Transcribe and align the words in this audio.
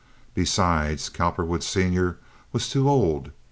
Besides, 0.33 1.09
Cowperwood, 1.09 1.61
Sr., 1.61 2.17
was 2.53 2.67
too 2.67 2.89
old. 2.89 3.29